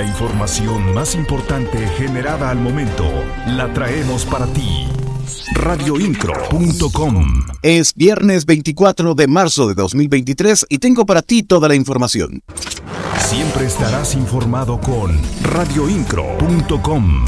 La 0.00 0.06
información 0.06 0.94
más 0.94 1.14
importante 1.14 1.76
generada 1.98 2.48
al 2.48 2.58
momento 2.58 3.04
la 3.48 3.70
traemos 3.74 4.24
para 4.24 4.46
ti. 4.46 4.88
Radioincro.com 5.52 7.44
Es 7.60 7.92
viernes 7.92 8.46
24 8.46 9.14
de 9.14 9.26
marzo 9.26 9.68
de 9.68 9.74
2023 9.74 10.64
y 10.70 10.78
tengo 10.78 11.04
para 11.04 11.20
ti 11.20 11.42
toda 11.42 11.68
la 11.68 11.74
información. 11.74 12.40
Siempre 13.18 13.66
estarás 13.66 14.14
informado 14.14 14.80
con 14.80 15.20
radioincro.com. 15.42 17.26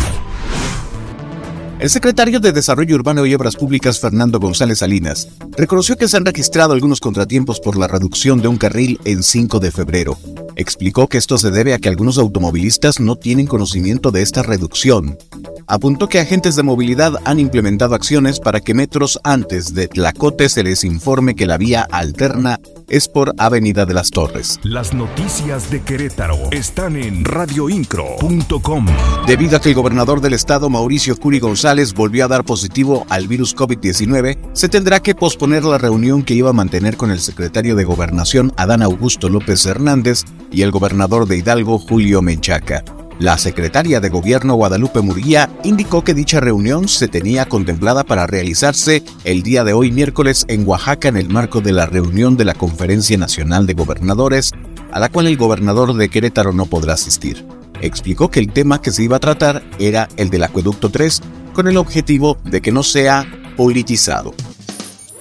El 1.79 1.91
secretario 1.91 2.41
de 2.41 2.53
Desarrollo 2.53 2.95
Urbano 2.95 3.27
y 3.27 3.35
Obras 3.35 3.55
Públicas, 3.55 4.01
Fernando 4.01 4.41
González 4.41 4.79
Salinas, 4.79 5.29
reconoció 5.59 5.99
que 5.99 6.09
se 6.09 6.17
han 6.17 6.25
registrado 6.25 6.73
algunos 6.73 7.01
contratiempos 7.01 7.61
por 7.61 7.77
la 7.77 7.87
reducción 7.87 8.41
de 8.41 8.49
un 8.49 8.57
carril 8.57 8.99
en 9.05 9.23
5 9.23 9.61
de 9.61 9.71
febrero. 9.71 10.17
Explicó 10.57 11.09
que 11.09 11.19
esto 11.19 11.39
se 11.39 11.51
debe 11.51 11.75
a 11.75 11.79
que 11.79 11.89
algunos 11.89 12.19
automovilistas 12.19 13.01
no 13.01 13.17
tienen 13.17 13.47
conocimiento 13.47 14.11
de 14.11 14.23
esta 14.23 14.43
reducción. 14.43 15.19
Apuntó 15.67 16.09
que 16.09 16.19
agentes 16.19 16.57
de 16.57 16.63
movilidad 16.63 17.15
han 17.25 17.39
implementado 17.39 17.95
acciones 17.95 18.41
para 18.41 18.61
que 18.61 18.75
metros 18.75 19.19
antes 19.25 19.75
de 19.75 19.89
Tlacote 19.89 20.49
se 20.49 20.63
les 20.63 20.85
informe 20.85 21.35
que 21.35 21.47
la 21.47 21.57
vía 21.57 21.87
alterna 21.91 22.61
es 22.89 23.09
por 23.09 23.35
Avenida 23.39 23.87
de 23.87 23.95
las 23.95 24.11
Torres. 24.11 24.61
Las 24.63 24.95
noticias 24.95 25.71
de 25.71 25.83
Querétaro 25.83 26.37
están 26.51 26.97
en 26.97 27.25
radioincro.com. 27.25 28.87
Debido 29.27 29.57
a 29.57 29.61
que 29.61 29.71
el 29.71 29.75
gobernador 29.75 30.21
del 30.21 30.35
estado, 30.35 30.71
Mauricio 30.71 31.17
Curi 31.17 31.39
González, 31.39 31.95
volvió 31.95 32.25
a 32.25 32.29
dar 32.29 32.45
positivo 32.45 33.07
al 33.09 33.29
virus 33.29 33.57
COVID-19, 33.57 34.39
se 34.53 34.69
tendrá 34.69 35.01
que 35.01 35.15
posponer 35.15 35.65
la 35.65 35.79
reunión 35.79 36.23
que 36.23 36.35
iba 36.35 36.51
a 36.51 36.55
mantener 36.55 36.97
con 36.97 37.11
el 37.11 37.21
secretario 37.21 37.77
de 37.77 37.85
Gobernación, 37.85 38.53
Adán 38.57 38.83
Augusto 38.83 39.29
López 39.29 39.65
Hernández, 39.67 40.25
y 40.51 40.63
el 40.63 40.71
gobernador 40.71 41.27
de 41.27 41.39
Hidalgo, 41.39 41.79
Julio 41.79 42.23
Menchaca. 42.23 42.85
La 43.19 43.39
secretaria 43.39 44.01
de 44.01 44.09
Gobierno 44.09 44.55
Guadalupe 44.55 45.01
Murguía 45.01 45.51
indicó 45.63 46.03
que 46.03 46.15
dicha 46.15 46.41
reunión 46.41 46.89
se 46.89 47.09
tenía 47.09 47.47
contemplada 47.47 48.05
para 48.05 48.27
realizarse 48.27 49.05
el 49.25 49.43
día 49.43 49.65
de 49.65 49.73
hoy 49.73 49.93
miércoles 49.93 50.45
en 50.49 50.67
Oaxaca 50.67 51.09
en 51.09 51.17
el 51.17 51.29
marco 51.29 51.61
de 51.61 51.73
la 51.73 51.87
reunión 51.87 52.37
de 52.37 52.45
la 52.45 52.55
Conferencia 52.55 53.17
Nacional 53.19 53.67
de 53.67 53.75
Gobernadores, 53.75 54.53
a 54.91 54.99
la 54.99 55.09
cual 55.09 55.27
el 55.27 55.37
gobernador 55.37 55.95
de 55.95 56.09
Querétaro 56.09 56.53
no 56.53 56.67
podrá 56.67 56.95
asistir. 56.95 57.47
Explicó 57.81 58.31
que 58.31 58.41
el 58.41 58.53
tema 58.53 58.81
que 58.81 58.93
se 58.93 59.03
iba 59.03 59.17
a 59.17 59.21
tratar 59.21 59.63
era 59.79 60.09
el 60.17 60.31
del 60.31 60.45
Acueducto 60.45 60.91
3, 60.91 61.21
con 61.53 61.69
el 61.69 61.77
objetivo 61.77 62.39
de 62.45 62.61
que 62.61 62.73
no 62.73 62.83
sea 62.83 63.27
politizado. 63.57 64.35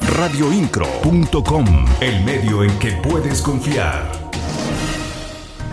Radioincro.com, 0.02 1.66
el 2.00 2.24
medio 2.24 2.64
en 2.64 2.80
que 2.80 2.92
puedes 3.04 3.42
confiar. 3.42 4.31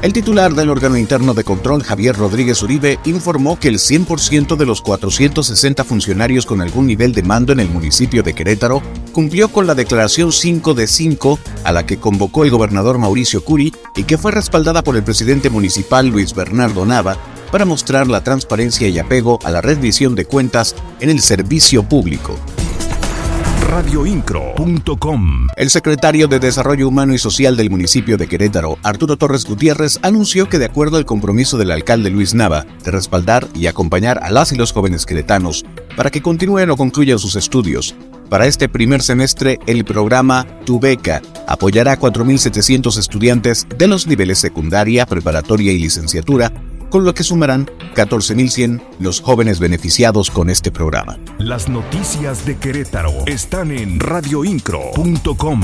El 0.01 0.13
titular 0.13 0.55
del 0.55 0.71
órgano 0.71 0.97
interno 0.97 1.35
de 1.35 1.43
control, 1.43 1.83
Javier 1.83 2.15
Rodríguez 2.15 2.63
Uribe, 2.63 3.01
informó 3.05 3.59
que 3.59 3.67
el 3.67 3.79
100% 3.79 4.55
de 4.55 4.65
los 4.65 4.81
460 4.81 5.83
funcionarios 5.83 6.47
con 6.47 6.61
algún 6.61 6.87
nivel 6.87 7.13
de 7.13 7.25
mando 7.25 7.53
en 7.53 7.59
el 7.59 7.69
municipio 7.69 8.23
de 8.23 8.33
Querétaro 8.33 8.81
cumplió 9.11 9.49
con 9.49 9.67
la 9.67 9.75
declaración 9.75 10.31
5 10.31 10.75
de 10.75 10.87
5 10.87 11.41
a 11.65 11.73
la 11.73 11.85
que 11.85 11.99
convocó 11.99 12.45
el 12.45 12.51
gobernador 12.51 12.99
Mauricio 12.99 13.43
Curi 13.43 13.75
y 13.97 14.05
que 14.05 14.19
fue 14.19 14.31
respaldada 14.31 14.85
por 14.85 14.95
el 14.95 15.03
presidente 15.03 15.51
municipal 15.51 16.07
Luis 16.07 16.33
Bernardo 16.33 16.87
Nava 16.87 17.17
para 17.51 17.65
mostrar 17.65 18.07
la 18.07 18.23
transparencia 18.23 18.87
y 18.87 19.01
apego 19.01 19.41
a 19.43 19.51
la 19.51 19.63
rendición 19.63 20.15
de 20.15 20.27
cuentas 20.27 20.77
en 21.01 21.11
el 21.11 21.21
servicio 21.21 21.83
público 21.83 22.39
radioincro.com. 23.69 25.47
El 25.57 25.71
secretario 25.71 26.27
de 26.27 26.41
Desarrollo 26.41 26.89
Humano 26.89 27.15
y 27.15 27.19
Social 27.19 27.57
del 27.57 27.71
municipio 27.71 28.17
de 28.17 28.27
Querétaro, 28.27 28.79
Arturo 28.83 29.17
Torres 29.17 29.45
Gutiérrez, 29.45 29.99
anunció 30.03 30.49
que 30.49 30.59
de 30.59 30.65
acuerdo 30.65 30.97
al 30.97 31.05
compromiso 31.05 31.59
del 31.59 31.71
alcalde 31.71 32.11
Luis 32.11 32.35
Nava 32.35 32.65
de 32.83 32.91
respaldar 32.91 33.47
y 33.55 33.67
acompañar 33.67 34.21
a 34.23 34.31
las 34.31 34.53
y 34.53 34.57
los 34.57 34.73
jóvenes 34.73 35.07
queretanos 35.07 35.65
para 35.97 36.11
que 36.11 36.23
continúen 36.23 36.71
o 36.71 36.77
concluyan 36.77 37.19
sus 37.19 37.37
estudios, 37.37 37.95
para 38.31 38.47
este 38.47 38.69
primer 38.69 39.03
semestre, 39.03 39.59
el 39.67 39.85
programa 39.85 40.47
Tu 40.65 40.79
Beca 40.79 41.23
apoyará 41.47 41.93
a 41.93 41.99
4.700 41.99 42.99
estudiantes 42.99 43.67
de 43.77 43.87
los 43.87 44.07
niveles 44.07 44.39
secundaria, 44.39 45.07
preparatoria 45.07 45.73
y 45.73 45.79
licenciatura 45.79 46.53
con 46.91 47.05
lo 47.05 47.15
que 47.15 47.25
sumarán 47.25 47.67
14.100 47.95 48.88
los 48.99 49.21
jóvenes 49.21 49.61
beneficiados 49.61 50.31
con 50.31 50.51
este 50.51 50.71
programa. 50.71 51.19
Las 51.39 51.69
noticias 51.69 52.45
de 52.47 52.57
Querétaro 52.57 53.13
están 53.27 53.71
en 53.71 54.01
radioincro.com. 54.01 55.61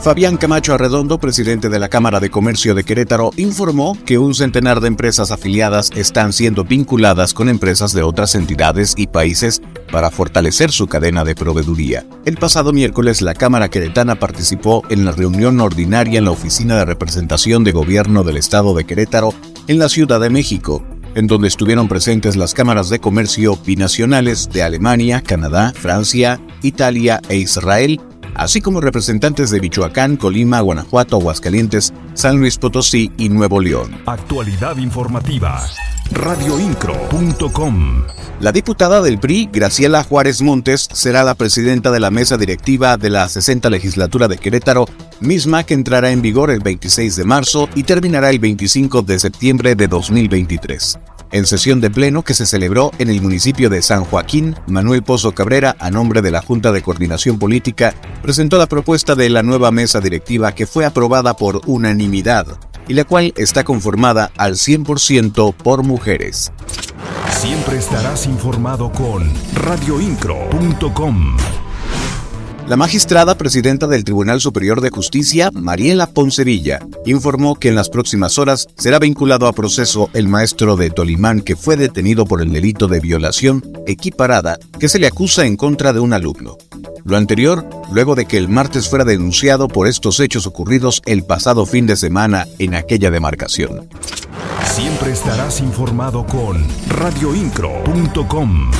Fabián 0.00 0.38
Camacho 0.38 0.72
Arredondo, 0.72 1.18
presidente 1.18 1.68
de 1.68 1.78
la 1.78 1.90
Cámara 1.90 2.20
de 2.20 2.30
Comercio 2.30 2.74
de 2.74 2.84
Querétaro, 2.84 3.32
informó 3.36 3.98
que 4.06 4.18
un 4.18 4.34
centenar 4.34 4.80
de 4.80 4.88
empresas 4.88 5.30
afiliadas 5.30 5.90
están 5.94 6.32
siendo 6.32 6.64
vinculadas 6.64 7.34
con 7.34 7.50
empresas 7.50 7.92
de 7.92 8.02
otras 8.02 8.34
entidades 8.34 8.94
y 8.96 9.08
países 9.08 9.60
para 9.92 10.10
fortalecer 10.10 10.70
su 10.70 10.86
cadena 10.86 11.24
de 11.24 11.34
proveeduría. 11.34 12.06
El 12.24 12.38
pasado 12.38 12.72
miércoles, 12.72 13.20
la 13.20 13.34
Cámara 13.34 13.68
Queretana 13.68 14.18
participó 14.18 14.82
en 14.88 15.04
la 15.04 15.12
reunión 15.12 15.60
ordinaria 15.60 16.18
en 16.18 16.24
la 16.24 16.30
Oficina 16.30 16.76
de 16.76 16.86
Representación 16.86 17.62
de 17.64 17.72
Gobierno 17.72 18.24
del 18.24 18.38
Estado 18.38 18.74
de 18.74 18.84
Querétaro 18.84 19.34
en 19.66 19.78
la 19.78 19.88
Ciudad 19.88 20.20
de 20.20 20.30
México, 20.30 20.82
en 21.14 21.26
donde 21.26 21.48
estuvieron 21.48 21.88
presentes 21.88 22.36
las 22.36 22.54
cámaras 22.54 22.88
de 22.88 23.00
comercio 23.00 23.56
binacionales 23.64 24.50
de 24.50 24.62
Alemania, 24.62 25.22
Canadá, 25.22 25.72
Francia, 25.74 26.40
Italia 26.62 27.20
e 27.28 27.36
Israel, 27.36 28.00
así 28.34 28.60
como 28.60 28.80
representantes 28.80 29.50
de 29.50 29.60
Michoacán, 29.60 30.16
Colima, 30.16 30.60
Guanajuato, 30.60 31.16
Aguascalientes, 31.16 31.92
San 32.14 32.38
Luis 32.38 32.58
Potosí 32.58 33.12
y 33.16 33.28
Nuevo 33.28 33.60
León. 33.60 34.00
Actualidad 34.06 34.76
informativa. 34.76 35.62
Radioincro.com 36.12 38.02
La 38.40 38.50
diputada 38.50 39.00
del 39.00 39.20
PRI, 39.20 39.48
Graciela 39.52 40.02
Juárez 40.02 40.42
Montes, 40.42 40.88
será 40.92 41.22
la 41.22 41.34
presidenta 41.34 41.92
de 41.92 42.00
la 42.00 42.10
mesa 42.10 42.36
directiva 42.36 42.96
de 42.96 43.10
la 43.10 43.28
60 43.28 43.70
legislatura 43.70 44.26
de 44.26 44.38
Querétaro, 44.38 44.86
misma 45.20 45.64
que 45.64 45.74
entrará 45.74 46.10
en 46.10 46.22
vigor 46.22 46.50
el 46.50 46.60
26 46.60 47.16
de 47.16 47.24
marzo 47.24 47.68
y 47.74 47.84
terminará 47.84 48.30
el 48.30 48.38
25 48.38 49.02
de 49.02 49.18
septiembre 49.18 49.74
de 49.74 49.88
2023. 49.88 50.98
En 51.32 51.46
sesión 51.46 51.80
de 51.80 51.90
pleno 51.90 52.22
que 52.22 52.34
se 52.34 52.44
celebró 52.44 52.90
en 52.98 53.08
el 53.08 53.22
municipio 53.22 53.70
de 53.70 53.82
San 53.82 54.04
Joaquín, 54.04 54.56
Manuel 54.66 55.04
Pozo 55.04 55.32
Cabrera, 55.32 55.76
a 55.78 55.90
nombre 55.90 56.22
de 56.22 56.32
la 56.32 56.42
Junta 56.42 56.72
de 56.72 56.82
Coordinación 56.82 57.38
Política, 57.38 57.94
presentó 58.20 58.58
la 58.58 58.66
propuesta 58.66 59.14
de 59.14 59.30
la 59.30 59.44
nueva 59.44 59.70
mesa 59.70 60.00
directiva 60.00 60.52
que 60.54 60.66
fue 60.66 60.84
aprobada 60.84 61.34
por 61.34 61.60
unanimidad 61.66 62.46
y 62.88 62.94
la 62.94 63.04
cual 63.04 63.32
está 63.36 63.62
conformada 63.62 64.32
al 64.36 64.54
100% 64.54 65.54
por 65.54 65.84
mujeres. 65.84 66.52
Siempre 67.30 67.78
estarás 67.78 68.26
informado 68.26 68.90
con 68.90 69.32
radioincro.com. 69.54 71.36
La 72.70 72.76
magistrada 72.76 73.36
presidenta 73.36 73.88
del 73.88 74.04
Tribunal 74.04 74.40
Superior 74.40 74.80
de 74.80 74.90
Justicia, 74.90 75.50
Mariela 75.52 76.06
Poncevilla, 76.06 76.78
informó 77.04 77.56
que 77.56 77.66
en 77.66 77.74
las 77.74 77.88
próximas 77.88 78.38
horas 78.38 78.68
será 78.76 79.00
vinculado 79.00 79.48
a 79.48 79.52
proceso 79.52 80.08
el 80.12 80.28
maestro 80.28 80.76
de 80.76 80.90
Tolimán 80.90 81.40
que 81.40 81.56
fue 81.56 81.76
detenido 81.76 82.26
por 82.26 82.40
el 82.40 82.52
delito 82.52 82.86
de 82.86 83.00
violación 83.00 83.64
equiparada 83.88 84.56
que 84.78 84.88
se 84.88 85.00
le 85.00 85.08
acusa 85.08 85.46
en 85.46 85.56
contra 85.56 85.92
de 85.92 85.98
un 85.98 86.12
alumno. 86.12 86.58
Lo 87.02 87.16
anterior, 87.16 87.68
luego 87.90 88.14
de 88.14 88.26
que 88.26 88.36
el 88.36 88.48
martes 88.48 88.88
fuera 88.88 89.04
denunciado 89.04 89.66
por 89.66 89.88
estos 89.88 90.20
hechos 90.20 90.46
ocurridos 90.46 91.02
el 91.06 91.24
pasado 91.24 91.66
fin 91.66 91.88
de 91.88 91.96
semana 91.96 92.46
en 92.60 92.76
aquella 92.76 93.10
demarcación. 93.10 93.88
Siempre 94.64 95.10
estarás 95.10 95.58
informado 95.58 96.24
con 96.24 96.64
radioincro.com. 96.86 98.70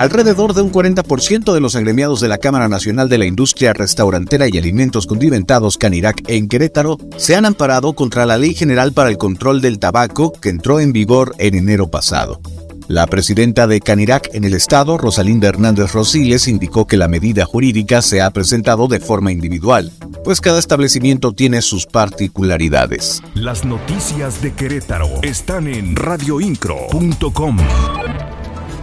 Alrededor 0.00 0.54
de 0.54 0.62
un 0.62 0.72
40% 0.72 1.52
de 1.52 1.60
los 1.60 1.76
agremiados 1.76 2.22
de 2.22 2.28
la 2.28 2.38
Cámara 2.38 2.68
Nacional 2.68 3.10
de 3.10 3.18
la 3.18 3.26
Industria 3.26 3.74
Restaurantera 3.74 4.48
y 4.48 4.56
Alimentos 4.56 5.06
Condimentados 5.06 5.76
Canirac 5.76 6.22
en 6.26 6.48
Querétaro 6.48 6.96
se 7.18 7.36
han 7.36 7.44
amparado 7.44 7.92
contra 7.92 8.24
la 8.24 8.38
Ley 8.38 8.54
General 8.54 8.94
para 8.94 9.10
el 9.10 9.18
Control 9.18 9.60
del 9.60 9.78
Tabaco 9.78 10.32
que 10.32 10.48
entró 10.48 10.80
en 10.80 10.94
vigor 10.94 11.34
en 11.36 11.54
enero 11.54 11.90
pasado. 11.90 12.40
La 12.88 13.06
presidenta 13.08 13.66
de 13.66 13.82
Canirac 13.82 14.30
en 14.32 14.44
el 14.44 14.54
estado, 14.54 14.96
Rosalinda 14.96 15.48
Hernández 15.48 15.92
Rosiles, 15.92 16.48
indicó 16.48 16.86
que 16.86 16.96
la 16.96 17.06
medida 17.06 17.44
jurídica 17.44 18.00
se 18.00 18.22
ha 18.22 18.30
presentado 18.30 18.88
de 18.88 19.00
forma 19.00 19.32
individual, 19.32 19.92
pues 20.24 20.40
cada 20.40 20.58
establecimiento 20.58 21.34
tiene 21.34 21.60
sus 21.60 21.84
particularidades. 21.84 23.22
Las 23.34 23.66
noticias 23.66 24.40
de 24.40 24.54
Querétaro 24.54 25.10
están 25.20 25.66
en 25.66 25.94
radioincro.com. 25.94 27.58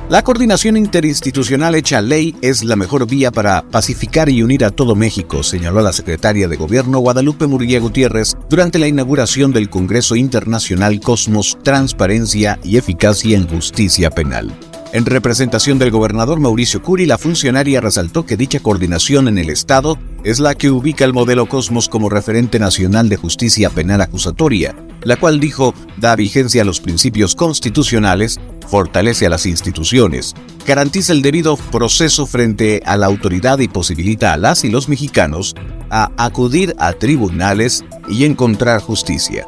La 0.09 0.23
coordinación 0.23 0.77
interinstitucional 0.77 1.75
hecha 1.75 2.01
ley 2.01 2.33
es 2.41 2.63
la 2.63 2.77
mejor 2.77 3.05
vía 3.07 3.29
para 3.29 3.63
pacificar 3.63 4.29
y 4.29 4.41
unir 4.41 4.63
a 4.63 4.71
todo 4.71 4.95
México, 4.95 5.43
señaló 5.43 5.81
la 5.81 5.91
secretaria 5.91 6.47
de 6.47 6.55
Gobierno 6.55 6.99
Guadalupe 6.99 7.45
Murguía 7.45 7.81
Gutiérrez 7.81 8.37
durante 8.49 8.79
la 8.79 8.87
inauguración 8.87 9.51
del 9.51 9.69
Congreso 9.69 10.15
Internacional 10.15 11.01
Cosmos, 11.01 11.57
Transparencia 11.61 12.57
y 12.63 12.77
Eficacia 12.77 13.35
en 13.35 13.49
Justicia 13.49 14.09
Penal. 14.09 14.53
En 14.93 15.05
representación 15.05 15.77
del 15.77 15.91
gobernador 15.91 16.39
Mauricio 16.39 16.81
Curi, 16.81 17.05
la 17.05 17.17
funcionaria 17.17 17.81
resaltó 17.81 18.25
que 18.25 18.37
dicha 18.37 18.61
coordinación 18.61 19.27
en 19.27 19.37
el 19.37 19.49
Estado 19.49 19.99
es 20.27 20.41
la 20.41 20.55
que 20.55 20.69
ubica 20.69 21.05
el 21.05 21.13
modelo 21.13 21.45
Cosmos 21.45 21.87
como 21.87 22.09
referente 22.09 22.59
nacional 22.59 23.07
de 23.07 23.15
justicia 23.15 23.69
penal 23.69 24.01
acusatoria, 24.01 24.75
la 25.01 25.15
cual 25.15 25.39
dijo 25.39 25.73
da 25.95 26.17
vigencia 26.17 26.63
a 26.63 26.65
los 26.65 26.81
principios 26.81 27.33
constitucionales, 27.33 28.37
fortalece 28.67 29.25
a 29.25 29.29
las 29.29 29.45
instituciones, 29.45 30.35
garantiza 30.65 31.13
el 31.13 31.21
debido 31.21 31.55
proceso 31.55 32.25
frente 32.25 32.81
a 32.85 32.97
la 32.97 33.05
autoridad 33.05 33.59
y 33.59 33.69
posibilita 33.69 34.33
a 34.33 34.37
las 34.37 34.65
y 34.65 34.69
los 34.69 34.89
mexicanos 34.89 35.55
a 35.89 36.11
acudir 36.17 36.75
a 36.77 36.91
tribunales 36.91 37.85
y 38.09 38.25
encontrar 38.25 38.81
justicia. 38.81 39.47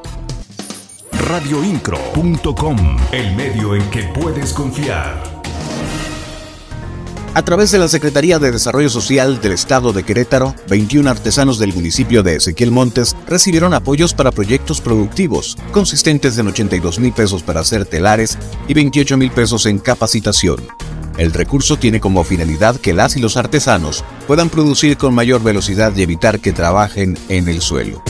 Radioincro.com, 1.11 2.77
el 3.11 3.35
medio 3.35 3.75
en 3.75 3.83
que 3.89 4.03
puedes 4.17 4.53
confiar. 4.53 5.38
A 7.35 7.43
través 7.43 7.71
de 7.71 7.77
la 7.77 7.87
Secretaría 7.87 8.39
de 8.39 8.51
Desarrollo 8.51 8.89
Social 8.89 9.39
del 9.39 9.51
Estado 9.51 9.93
de 9.93 10.03
Querétaro, 10.03 10.55
21 10.67 11.09
artesanos 11.09 11.59
del 11.59 11.73
municipio 11.73 12.23
de 12.23 12.37
Ezequiel 12.37 12.71
Montes 12.71 13.15
recibieron 13.27 13.73
apoyos 13.75 14.15
para 14.15 14.31
proyectos 14.31 14.81
productivos, 14.81 15.55
consistentes 15.71 16.37
en 16.39 16.47
82 16.47 16.99
mil 16.99 17.13
pesos 17.13 17.43
para 17.43 17.59
hacer 17.59 17.85
telares 17.85 18.37
y 18.67 18.73
28 18.73 19.15
mil 19.17 19.31
pesos 19.31 19.67
en 19.67 19.77
capacitación. 19.77 20.59
El 21.17 21.31
recurso 21.31 21.77
tiene 21.77 21.99
como 21.99 22.23
finalidad 22.23 22.77
que 22.77 22.93
las 22.93 23.15
y 23.15 23.19
los 23.19 23.37
artesanos 23.37 24.03
puedan 24.25 24.49
producir 24.49 24.97
con 24.97 25.13
mayor 25.13 25.43
velocidad 25.43 25.95
y 25.95 26.01
evitar 26.01 26.39
que 26.39 26.51
trabajen 26.51 27.17
en 27.29 27.47
el 27.47 27.61
suelo 27.61 28.01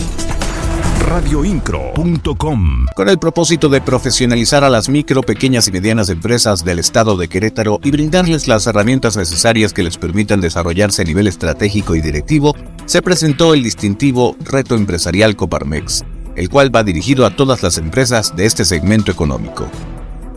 radioincro.com. 1.09 2.85
Con 2.95 3.09
el 3.09 3.17
propósito 3.17 3.67
de 3.67 3.81
profesionalizar 3.81 4.63
a 4.63 4.69
las 4.69 4.89
micro, 4.89 5.23
pequeñas 5.23 5.67
y 5.67 5.71
medianas 5.71 6.09
empresas 6.09 6.63
del 6.63 6.77
estado 6.77 7.17
de 7.17 7.27
Querétaro 7.27 7.79
y 7.83 7.89
brindarles 7.89 8.47
las 8.47 8.67
herramientas 8.67 9.17
necesarias 9.17 9.73
que 9.73 9.81
les 9.81 9.97
permitan 9.97 10.39
desarrollarse 10.39 11.01
a 11.01 11.05
nivel 11.05 11.25
estratégico 11.25 11.95
y 11.95 12.01
directivo, 12.01 12.55
se 12.85 13.01
presentó 13.01 13.55
el 13.55 13.63
distintivo 13.63 14.35
Reto 14.39 14.75
Empresarial 14.75 15.35
Coparmex, 15.35 16.05
el 16.35 16.47
cual 16.47 16.73
va 16.73 16.83
dirigido 16.83 17.25
a 17.25 17.35
todas 17.35 17.63
las 17.63 17.79
empresas 17.79 18.35
de 18.35 18.45
este 18.45 18.63
segmento 18.63 19.11
económico. 19.11 19.67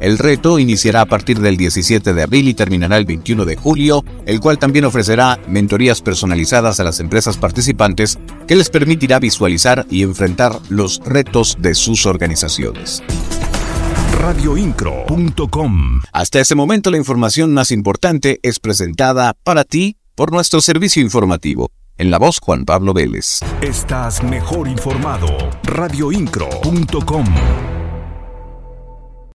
El 0.03 0.19
reto 0.19 0.59
iniciará 0.59 1.03
a 1.03 1.07
partir 1.07 1.39
del 1.39 1.57
17 1.57 2.13
de 2.13 2.23
abril 2.25 2.49
y 2.49 2.55
terminará 2.55 2.97
el 2.97 3.05
21 3.05 3.45
de 3.45 3.55
julio, 3.55 4.05
el 4.27 4.41
cual 4.41 4.59
también 4.59 4.85
ofrecerá 4.85 5.39
mentorías 5.47 6.03
personalizadas 6.03 6.81
a 6.81 6.85
las 6.85 6.99
empresas 6.99 7.37
participantes 7.37 8.19
que 8.49 8.57
les 8.57 8.69
permitirá 8.69 9.21
visualizar 9.21 9.87
y 9.89 10.03
enfrentar 10.03 10.59
los 10.71 11.01
retos 11.05 11.57
de 11.61 11.77
sus 11.77 12.05
organizaciones. 12.05 13.01
Radioincro.com 14.19 16.01
Hasta 16.13 16.41
ese 16.41 16.57
momento 16.57 16.91
la 16.91 16.97
información 16.97 17.55
más 17.55 17.71
importante 17.71 18.41
es 18.43 18.59
presentada 18.59 19.35
para 19.45 19.63
ti 19.63 19.99
por 20.17 20.33
nuestro 20.33 20.61
servicio 20.61 21.01
informativo. 21.01 21.71
En 21.97 22.11
la 22.11 22.19
voz 22.19 22.41
Juan 22.41 22.65
Pablo 22.65 22.93
Vélez. 22.93 23.39
Estás 23.61 24.21
mejor 24.25 24.67
informado. 24.67 25.29
Radioincro.com 25.63 27.25